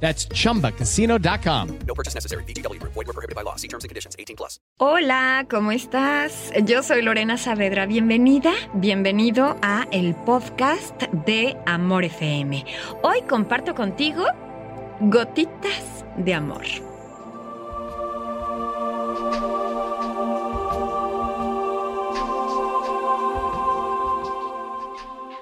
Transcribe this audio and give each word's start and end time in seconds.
That's 0.00 0.28
chumbacasino.com. 0.28 1.78
No 1.86 1.94
purchase 1.94 2.14
necessary. 2.14 2.44
BGW. 2.44 2.80
Void 2.82 3.06
were 3.06 3.12
prohibited 3.12 3.34
by 3.34 3.42
law. 3.42 3.56
See 3.56 3.68
terms 3.68 3.84
and 3.84 3.88
conditions. 3.88 4.14
18 4.18 4.36
plus. 4.36 4.60
Hola, 4.78 5.46
¿cómo 5.48 5.72
estás? 5.72 6.52
Yo 6.64 6.82
soy 6.82 7.02
Lorena 7.02 7.38
Saavedra. 7.38 7.86
Bienvenida, 7.86 8.52
bienvenido 8.74 9.56
a 9.62 9.86
el 9.90 10.14
podcast 10.14 11.02
de 11.26 11.56
Amor 11.66 12.04
FM. 12.04 12.64
Hoy 13.02 13.22
comparto 13.28 13.74
contigo 13.74 14.24
gotitas 15.00 16.04
de 16.16 16.34
amor. 16.34 16.64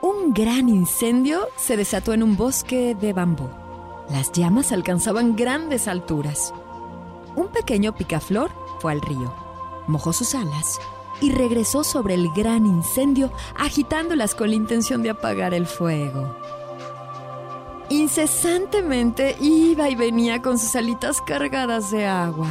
Un 0.00 0.32
gran 0.32 0.68
incendio 0.68 1.48
se 1.56 1.76
desató 1.76 2.12
en 2.12 2.22
un 2.22 2.36
bosque 2.36 2.94
de 2.94 3.12
bambú. 3.12 3.48
Las 4.10 4.32
llamas 4.32 4.72
alcanzaban 4.72 5.36
grandes 5.36 5.86
alturas. 5.86 6.54
Un 7.36 7.48
pequeño 7.48 7.94
picaflor 7.94 8.50
fue 8.80 8.92
al 8.92 9.00
río, 9.00 9.32
mojó 9.86 10.12
sus 10.12 10.34
alas 10.34 10.80
y 11.20 11.32
regresó 11.32 11.84
sobre 11.84 12.14
el 12.14 12.30
gran 12.32 12.64
incendio 12.64 13.30
agitándolas 13.56 14.34
con 14.34 14.48
la 14.50 14.56
intención 14.56 15.02
de 15.02 15.10
apagar 15.10 15.52
el 15.52 15.66
fuego. 15.66 16.36
Incesantemente 17.90 19.36
iba 19.40 19.88
y 19.88 19.94
venía 19.94 20.42
con 20.42 20.58
sus 20.58 20.76
alitas 20.76 21.20
cargadas 21.22 21.90
de 21.90 22.06
agua. 22.06 22.48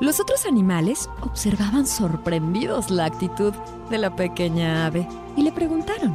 Los 0.00 0.20
otros 0.20 0.46
animales 0.46 1.08
observaban 1.20 1.86
sorprendidos 1.86 2.90
la 2.90 3.04
actitud 3.04 3.54
de 3.88 3.98
la 3.98 4.16
pequeña 4.16 4.86
ave 4.86 5.08
y 5.36 5.42
le 5.42 5.52
preguntaron, 5.52 6.11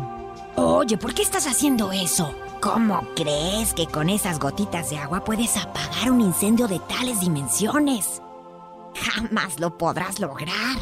Oye, 0.80 0.96
¿por 0.96 1.16
qué 1.16 1.24
estás 1.24 1.48
haciendo 1.48 1.92
eso? 1.92 2.32
¿Cómo 2.62 3.02
crees 3.16 3.74
que 3.74 3.88
con 3.88 4.10
esas 4.10 4.38
gotitas 4.38 4.92
de 4.92 5.00
agua 5.00 5.24
puedes 5.24 5.58
apagar 5.58 6.12
un 6.12 6.22
incendio 6.22 6.68
de 6.68 6.78
tales 6.78 7.20
dimensiones? 7.20 8.22
Jamás 8.94 9.60
lo 9.60 9.76
podrás 9.76 10.20
lograr. 10.20 10.78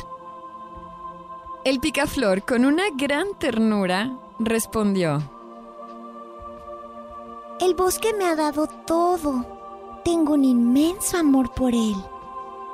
El 1.64 1.80
picaflor, 1.80 2.44
con 2.44 2.66
una 2.66 2.84
gran 2.94 3.36
ternura, 3.40 4.12
respondió. 4.38 5.24
El 7.62 7.74
bosque 7.74 8.14
me 8.20 8.26
ha 8.26 8.36
dado 8.36 8.68
todo. 8.68 9.46
Tengo 10.04 10.34
un 10.34 10.44
inmenso 10.44 11.18
amor 11.18 11.54
por 11.54 11.74
él. 11.74 11.96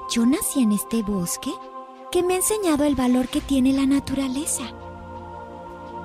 Yo 0.09 0.25
nací 0.25 0.63
en 0.63 0.71
este 0.71 1.03
bosque 1.03 1.53
que 2.11 2.23
me 2.23 2.33
ha 2.33 2.37
enseñado 2.37 2.83
el 2.83 2.95
valor 2.95 3.27
que 3.27 3.41
tiene 3.41 3.73
la 3.73 3.85
naturaleza. 3.85 4.63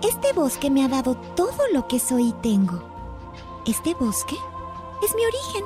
Este 0.03 0.33
bosque 0.33 0.71
me 0.71 0.85
ha 0.85 0.89
dado 0.89 1.15
todo 1.15 1.63
lo 1.73 1.89
que 1.89 1.99
soy 1.99 2.29
y 2.29 2.33
tengo. 2.33 2.83
Este 3.65 3.95
bosque 3.95 4.37
es 5.03 5.15
mi 5.15 5.23
origen 5.25 5.65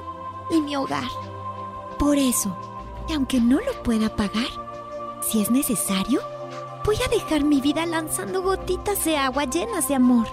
y 0.50 0.60
mi 0.60 0.76
hogar. 0.76 1.08
Por 1.98 2.16
eso, 2.16 2.56
aunque 3.12 3.40
no 3.40 3.58
lo 3.58 3.82
pueda 3.82 4.14
pagar, 4.14 4.48
si 5.20 5.40
es 5.40 5.50
necesario, 5.50 6.20
voy 6.84 6.96
a 7.04 7.08
dejar 7.08 7.44
mi 7.44 7.60
vida 7.60 7.84
lanzando 7.86 8.42
gotitas 8.42 9.04
de 9.04 9.16
agua 9.16 9.44
llenas 9.44 9.88
de 9.88 9.96
amor. 9.96 10.26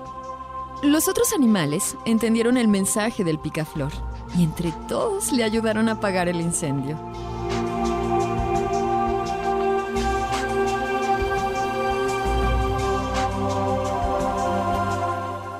Los 0.83 1.07
otros 1.07 1.33
animales 1.33 1.97
entendieron 2.05 2.55
el 2.55 2.67
mensaje 2.67 3.23
del 3.23 3.39
picaflor 3.39 3.91
y 4.37 4.43
entre 4.43 4.71
todos 4.87 5.31
le 5.31 5.43
ayudaron 5.43 5.89
a 5.89 5.93
apagar 5.93 6.27
el 6.27 6.39
incendio. 6.39 6.97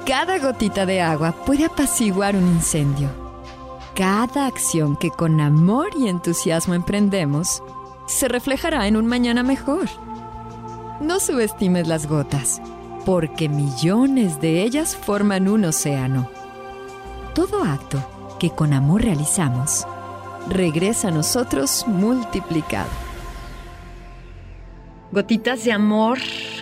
Cada 0.08 0.40
gotita 0.40 0.86
de 0.86 1.02
agua 1.02 1.34
puede 1.34 1.66
apaciguar 1.66 2.38
un 2.38 2.48
incendio. 2.48 3.10
Cada 3.94 4.48
acción 4.48 4.96
que 4.96 5.12
con 5.12 5.42
amor 5.42 5.90
y 6.00 6.08
entusiasmo 6.08 6.76
emprendemos 6.76 7.62
se 8.06 8.30
reflejará 8.30 8.88
en 8.88 8.96
un 8.96 9.06
mañana 9.06 9.44
mejor. 9.44 9.90
No 11.02 11.20
subestimes 11.20 11.90
las 11.90 12.08
gotas, 12.08 12.62
porque 13.06 13.50
millones 13.50 14.40
de 14.40 14.64
ellas 14.64 14.96
forman 14.96 15.50
un 15.50 15.66
océano. 15.66 16.30
Todo 17.36 17.62
acto 17.62 18.00
que 18.40 18.50
con 18.50 18.72
amor 18.72 19.02
realizamos 19.02 19.86
regresa 20.48 21.10
a 21.10 21.12
nosotros 21.12 21.84
multiplicado. 21.86 22.88
Gotitas 25.12 25.66
de 25.66 25.74
amor 25.74 26.20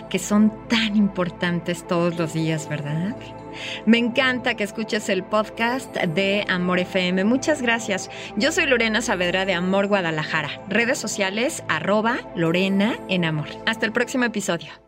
que 0.08 0.18
son 0.18 0.52
tan 0.68 0.96
importantes 0.96 1.86
todos 1.86 2.18
los 2.18 2.32
días, 2.32 2.68
¿verdad? 2.68 3.16
Me 3.86 3.98
encanta 3.98 4.54
que 4.54 4.64
escuches 4.64 5.08
el 5.08 5.24
podcast 5.24 5.94
de 5.96 6.44
Amor 6.48 6.78
FM. 6.78 7.24
Muchas 7.24 7.62
gracias. 7.62 8.10
Yo 8.36 8.52
soy 8.52 8.66
Lorena 8.66 9.02
Saavedra 9.02 9.44
de 9.44 9.54
Amor 9.54 9.86
Guadalajara. 9.86 10.50
Redes 10.68 10.98
sociales 10.98 11.62
arroba 11.68 12.18
Lorena 12.34 12.98
en 13.08 13.24
Amor. 13.24 13.48
Hasta 13.66 13.86
el 13.86 13.92
próximo 13.92 14.24
episodio. 14.24 14.85